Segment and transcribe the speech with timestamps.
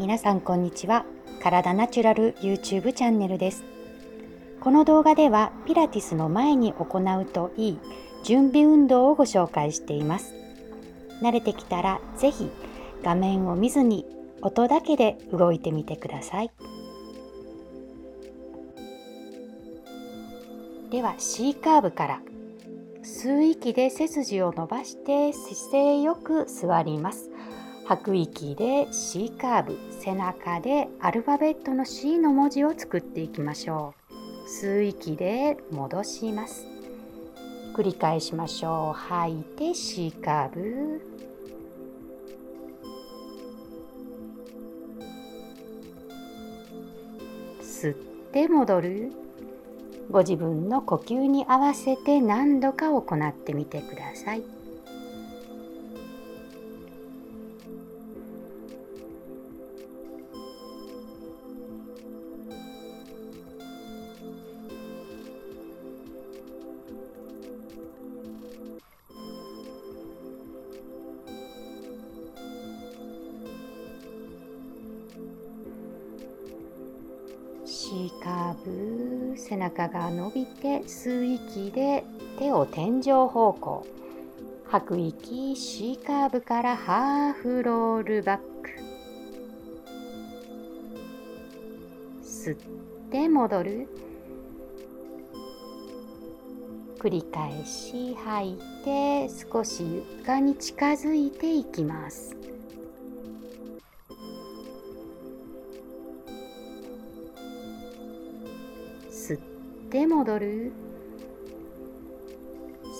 [0.00, 1.04] 皆さんこんにちは。
[1.42, 3.62] 体ナチュラル YouTube チャンネルです。
[4.58, 7.78] この動画ではピラティスの前に行うといい
[8.24, 10.32] 準備運動をご紹介しています。
[11.20, 12.50] 慣れてきたらぜひ
[13.02, 14.06] 画面を見ずに
[14.40, 16.50] 音だけで動いてみてください。
[20.90, 22.22] では C カーブから
[23.02, 27.30] 吸う息で背筋を伸ばして姿勢よく座ります。
[27.90, 34.48] 吐く息で C カーブ背中でアルファベットの C の文字を作っていきましょう。
[34.48, 36.68] 吸う息で戻します。
[37.74, 38.96] 繰り返しましょう。
[38.96, 41.02] 吐いて C カーブ。
[47.60, 47.94] 吸っ
[48.32, 49.10] て戻る。
[50.12, 54.59] ご自分の呼吸に合わせて何度か行ってみてください。
[78.22, 82.04] カーブ背中が伸びて吸う息で
[82.38, 83.84] 手を天井方向。
[84.68, 88.70] 吐く息 C カーブからハーフロールバック。
[92.22, 92.58] 吸っ
[93.10, 93.88] て戻る。
[97.00, 102.36] 繰り返し吐いて少し床に近づいていきます。
[109.90, 110.72] って戻る。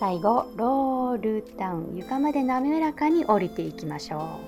[0.00, 4.40] 最後ロールダウン床まで滑らかに降りていきましょ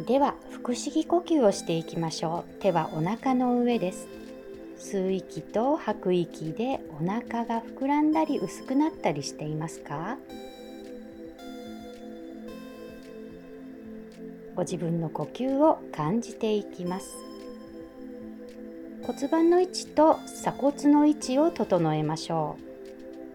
[0.00, 0.06] う。
[0.06, 2.60] では腹式呼吸をしていきましょう。
[2.60, 4.21] 手はお腹の上です。
[4.92, 10.18] 吸う息と吐く息でお腹が膨らんだり薄くなったりしていますか？
[14.54, 17.08] ご自分の呼吸を感じていきます。
[19.02, 22.58] 骨盤の位置と鎖骨の位置を整えましょ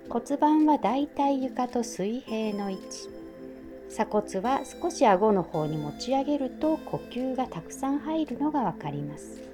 [0.07, 0.11] う。
[0.11, 3.09] 骨盤はだいたい床と水平の位置。
[3.89, 9.46] 鎖骨は少し顎の方に持ち上げると呼吸がたくさん入るのがわかります。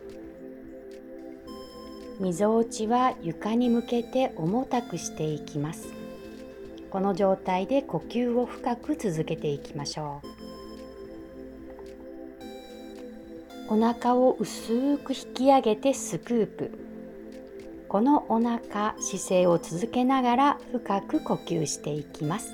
[2.19, 5.87] みぞおちは床に向けて重たくしていきます。
[6.91, 10.21] この状態で呼吸を深く続けていきましょ
[13.69, 13.73] う。
[13.73, 16.71] お腹を薄く引き上げてスクープ。
[17.87, 22.53] このお腹姿勢を続けながら深く呼吸していきます。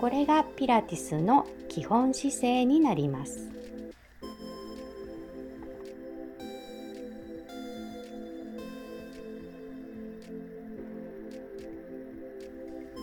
[0.00, 3.48] これがピラティスの基本姿勢になります。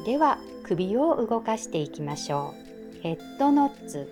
[0.10, 2.56] では首を動かしていきましょ
[2.98, 3.02] う。
[3.04, 4.12] ヘッドノッツ。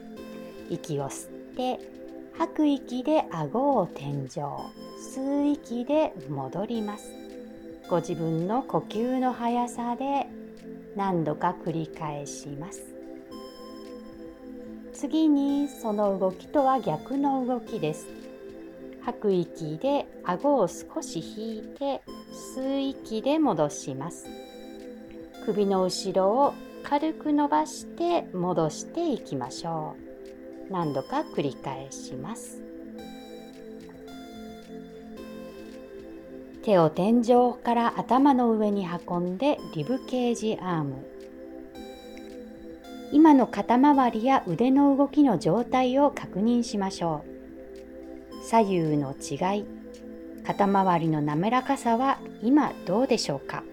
[0.69, 1.80] 息を吸って
[2.38, 4.28] 吐く息で顎を天井。
[5.16, 7.12] 吸う息で戻ります。
[7.90, 10.28] ご自分の呼吸の速さで
[10.96, 12.84] 何度か繰り返します。
[14.94, 18.06] 次にその動きとは逆の動きです。
[19.02, 22.03] 吐く息で顎を少し引いて
[22.56, 24.28] 吸う息で戻します。
[25.47, 26.53] 首の後ろを
[26.84, 29.96] 軽く伸ばして戻していきましょ
[30.69, 30.74] う。
[30.74, 32.62] 何度か繰り返します。
[36.63, 40.96] 手を天井から頭の上に運んでリブケージアーム。
[43.13, 47.24] 今の肩周りや腕の動きの状態を確認しましょ
[48.34, 48.44] う。
[48.44, 49.66] 左右の違い
[50.46, 53.63] 肩周りの滑らかさは今どうでしょうか？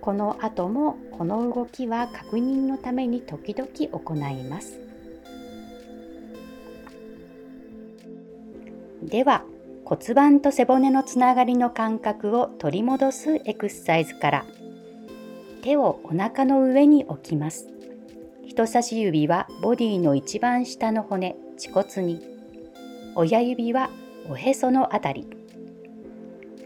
[0.00, 4.80] この後もこの動きは確認のために時々行います。
[9.02, 9.44] では
[9.84, 14.46] 骨盤と背骨のつながりの感覚を取り戻すエクササイズから
[15.62, 17.68] 手をお腹の上に置きます。
[18.46, 22.22] 人差し指はボディの一番下の骨恥骨に。
[23.14, 23.90] 親指は
[24.28, 25.37] おへそのあたり。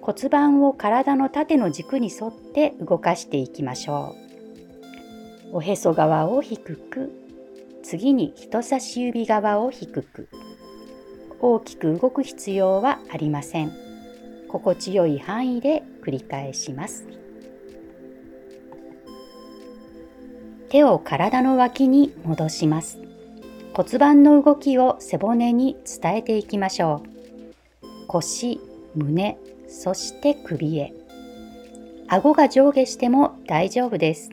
[0.03, 4.17] 骨盤を体の縦の軸に沿って動かしていきましょ
[5.53, 5.59] う。
[5.59, 7.13] おへそ側を低く、
[7.85, 10.29] 次に人差し指側を低く、
[11.41, 13.71] 大きく動く必要はありません。
[14.49, 17.07] 心地よい範囲で繰り返します。
[20.69, 22.99] 手を体の脇に戻します。
[23.73, 27.03] 骨盤の動きを背骨に伝えていきましょ
[27.85, 28.07] う。
[28.09, 28.61] 腰、
[28.97, 29.39] 胸、
[29.73, 30.93] そして首へ。
[32.07, 34.31] 顎が上下しても大丈夫です。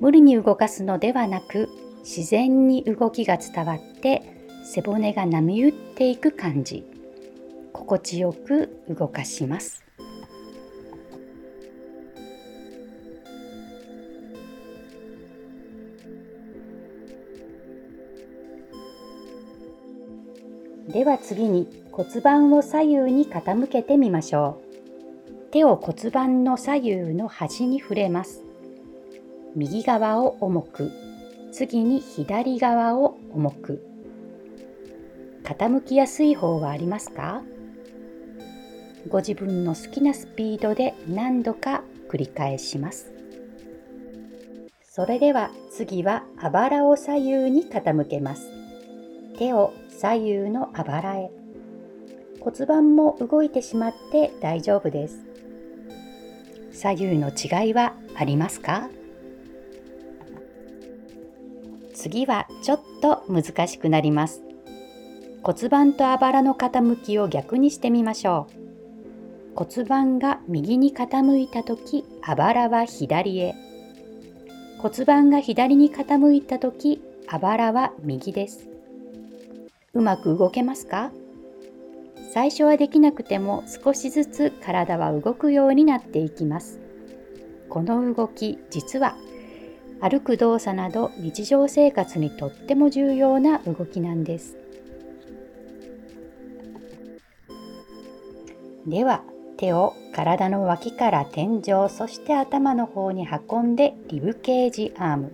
[0.00, 1.68] 無理に動かすのではなく、
[2.04, 4.22] 自然に動きが伝わって
[4.64, 6.84] 背骨が波打っていく感じ。
[7.72, 9.84] 心地よく動かします。
[20.88, 25.50] では次に骨盤を左右に傾けてみましょう。
[25.50, 28.44] 手を骨盤の左右の端に触れます。
[29.56, 30.92] 右側を重く、
[31.50, 33.84] 次に左側を重く。
[35.42, 37.42] 傾きやすい方はありますか？
[39.08, 43.12] ご自分の好きなスピードで何度か繰り返します。
[44.84, 48.52] それでは次はあばらを左右に傾けます。
[49.36, 51.32] 手を左右のあばらへ
[52.40, 55.24] 骨盤も動いてしまって大丈夫です。
[56.72, 58.88] 左右の違いはありますか？
[61.94, 64.42] 次はちょっと難しくなります。
[65.42, 68.46] 骨盤とあばらの傾きを逆にしてみましょ
[69.54, 69.56] う。
[69.56, 73.54] 骨盤が右に傾いた時あばらは左へ。
[74.78, 78.68] 骨盤が左に傾いた時あばらは右です。
[79.94, 81.10] うまく動けますか？
[82.28, 86.78] 最初はできなくても少しずつ体は動くようになっていきます。
[87.68, 89.16] この動き実は
[90.00, 94.56] 歩く動作など日常生活にとっても重要な動きなんです。
[98.86, 99.22] では
[99.56, 105.32] 手を体の脇から天井そして頭の方に運んでリブケージアーム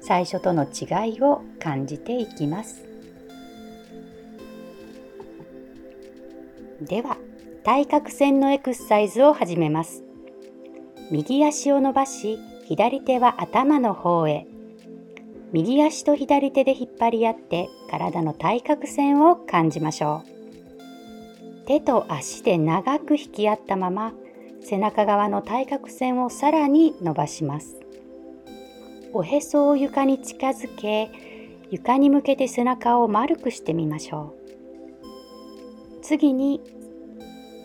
[0.00, 2.87] 最初との違いを感じていきます。
[6.80, 7.16] では
[7.64, 10.04] 対角線のエクササイズを始めます。
[11.10, 14.46] 右足を伸ばし左手は頭の方へ。
[15.52, 21.66] 右足と左手で引っ張り合って体の対角線を感じましょう。
[21.66, 24.12] 手と足で長く引き合ったまま
[24.60, 27.80] 背中側の対角線をさらに伸ばします。
[29.12, 31.10] おへそを床に近づけ
[31.70, 34.37] 床に向けて背中を丸くしてみましょう。
[36.08, 36.62] 次に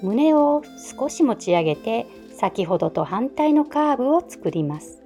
[0.01, 0.63] 胸を
[0.99, 5.01] 少し持ち上げて先ほどと反対のカーブを作ります。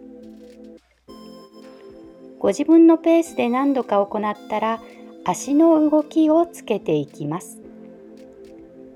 [2.39, 4.81] ご自分のペースで何度か行ったら
[5.23, 7.61] 足の動きをつけていきます。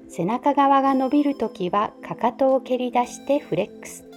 [0.09, 4.09] 背中側が伸びるときはかかとを蹴り出してフレックス。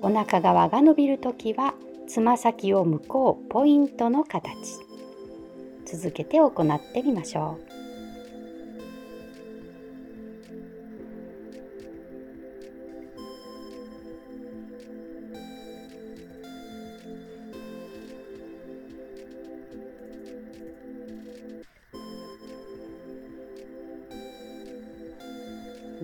[0.00, 1.74] お腹側が伸びるときは
[2.08, 4.50] つま先を向こうポイントの形。
[5.84, 7.71] 続けて行ってみましょう。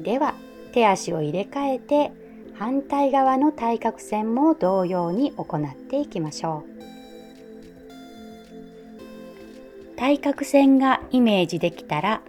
[0.02, 0.34] では
[0.72, 2.12] 手足を入れ替えて
[2.54, 6.78] 反対側の対角線も同様に行っていきましょう。
[9.96, 12.22] 対角線がイメージできたら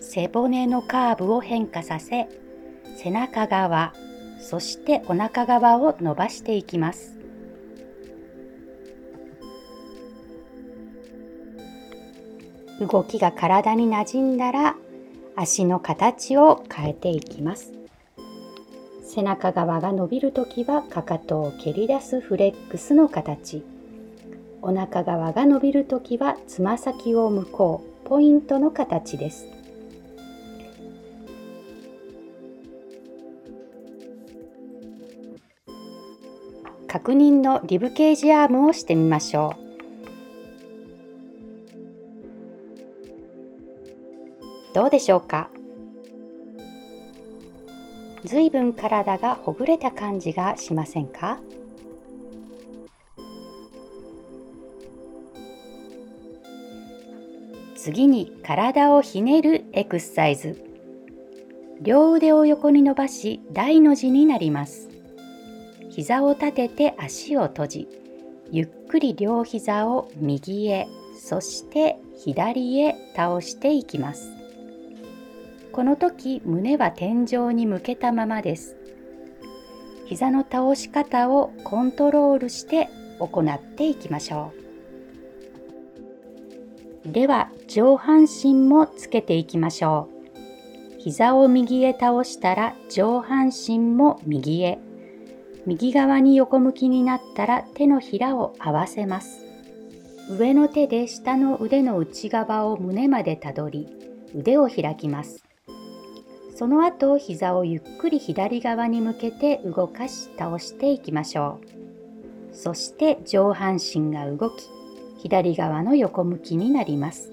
[0.00, 2.28] 背骨のカーブを変化させ
[2.96, 3.92] 背中側
[4.38, 7.16] そしてお腹側を伸ばしていきます。
[12.80, 14.76] 動きが体になじんだら
[15.36, 17.74] 足の形を変えていきます。
[19.02, 23.62] 背中側が伸びるときはかかとを蹴り出すフレックスの形。
[24.62, 29.46] お腹側が伸びるときはつま先を向こうポイントの形です。
[36.88, 39.65] 確認のリブケージアームをしてみましょう。
[44.76, 45.48] どうでしょうか？
[48.26, 51.40] ずいぶん体がほぐれた感じがしませんか？
[57.74, 60.62] 次に体をひねるエクササイズ。
[61.80, 64.90] 両腕を横に伸ばし大の字になります。
[65.88, 67.88] 膝を立てて足を閉じ
[68.52, 70.86] ゆっくり両膝を右へ
[71.18, 74.36] そして左へ倒していきます。
[75.76, 78.78] この時胸は天井に向けたままです。
[80.06, 84.54] 膝の倒し方をコントロールして行っていきましょ
[87.04, 87.12] う。
[87.12, 90.08] では上半身もつけていきましょ
[90.96, 90.98] う。
[90.98, 94.78] 膝を右へ倒したら上半身も右へ。
[95.66, 99.44] 右側に横向きになったら手のひらを合わせます。
[100.38, 103.86] 上の手で下の腕の内側を胸までたどり、
[104.34, 105.45] 腕を開きます。
[106.58, 111.60] その後、膝をゆっくり左側に向けて動かし倒していきましょ
[112.50, 112.56] う。
[112.56, 114.70] そして上半身が動き、
[115.18, 117.30] 左側の横向きになります。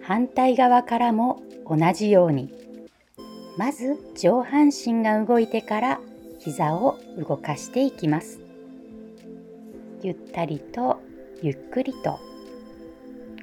[0.00, 2.50] 反対側からも同じように、
[3.58, 6.00] まず上半身が動いてから
[6.38, 8.40] 膝を動かしていきます。
[10.02, 11.02] ゆったりと
[11.42, 12.18] ゆっくりと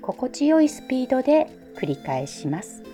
[0.01, 2.92] 心地よいスピードで繰り返します。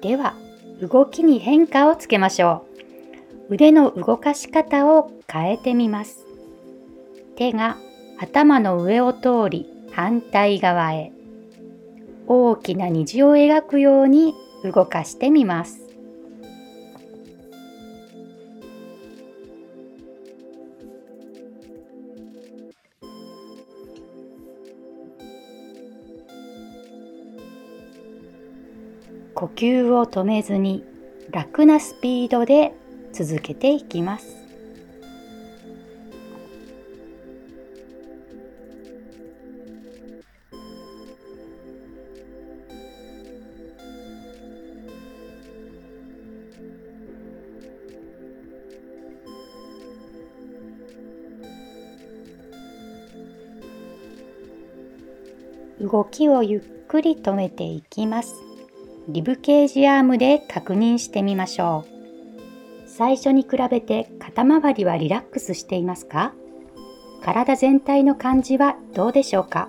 [0.00, 0.34] では
[0.80, 2.64] 動きに変化をつけましょ
[3.48, 3.54] う。
[3.54, 6.26] 腕の動かし方を変えてみます。
[7.36, 7.76] 手が
[8.18, 11.12] 頭の上を通り反対側へ。
[12.26, 15.89] 大きな虹を描くように動かしてみます。
[29.34, 30.84] 呼吸を止めずに
[31.30, 32.72] 楽なスピードで
[33.12, 34.40] 続けていきます。
[55.80, 58.49] 動きをゆっくり止めていきます。
[59.12, 62.88] リブケージアームで確認してみましょう。
[62.88, 66.32] 最初に比べて肩周りはリラックスしていますか？
[67.20, 69.68] 体全体の感じはどうでしょうか？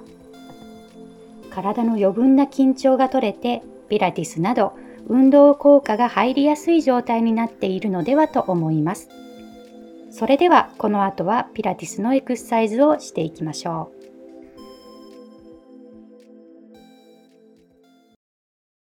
[1.49, 4.73] 体の余分な緊張が取れてピラティスなど
[5.07, 9.09] 運動効果が入りやすい状態になっているのではと思います。
[10.11, 14.00] それではこの後はピラティスのエクササイズをしていきましょう。